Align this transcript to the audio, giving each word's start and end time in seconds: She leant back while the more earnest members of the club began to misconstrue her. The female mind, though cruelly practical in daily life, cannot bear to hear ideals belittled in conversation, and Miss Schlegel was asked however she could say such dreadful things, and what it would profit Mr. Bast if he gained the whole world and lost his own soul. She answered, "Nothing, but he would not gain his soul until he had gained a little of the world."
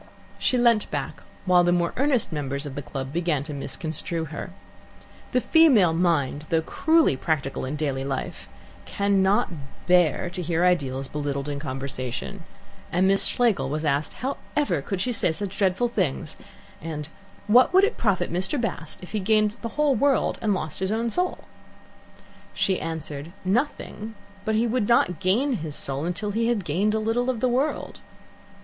She 0.39 0.57
leant 0.57 0.89
back 0.89 1.21
while 1.45 1.63
the 1.63 1.71
more 1.71 1.93
earnest 1.95 2.31
members 2.33 2.65
of 2.65 2.73
the 2.73 2.81
club 2.81 3.13
began 3.13 3.43
to 3.43 3.53
misconstrue 3.53 4.25
her. 4.25 4.49
The 5.31 5.39
female 5.41 5.93
mind, 5.93 6.47
though 6.49 6.63
cruelly 6.63 7.15
practical 7.15 7.65
in 7.65 7.75
daily 7.75 8.03
life, 8.03 8.49
cannot 8.85 9.49
bear 9.85 10.27
to 10.31 10.41
hear 10.41 10.65
ideals 10.65 11.07
belittled 11.07 11.47
in 11.47 11.59
conversation, 11.59 12.45
and 12.91 13.07
Miss 13.07 13.25
Schlegel 13.25 13.69
was 13.69 13.85
asked 13.85 14.13
however 14.13 14.81
she 14.81 14.81
could 14.81 15.01
say 15.13 15.31
such 15.33 15.55
dreadful 15.55 15.89
things, 15.89 16.35
and 16.81 17.07
what 17.45 17.67
it 17.67 17.73
would 17.73 17.97
profit 17.97 18.33
Mr. 18.33 18.59
Bast 18.59 19.03
if 19.03 19.11
he 19.11 19.19
gained 19.19 19.57
the 19.61 19.69
whole 19.77 19.93
world 19.93 20.39
and 20.41 20.55
lost 20.55 20.79
his 20.79 20.91
own 20.91 21.11
soul. 21.11 21.43
She 22.55 22.81
answered, 22.81 23.33
"Nothing, 23.45 24.15
but 24.45 24.55
he 24.55 24.65
would 24.65 24.87
not 24.87 25.19
gain 25.19 25.57
his 25.57 25.75
soul 25.75 26.05
until 26.05 26.31
he 26.31 26.47
had 26.47 26.65
gained 26.65 26.95
a 26.95 26.99
little 26.99 27.29
of 27.29 27.39
the 27.39 27.47
world." 27.47 27.99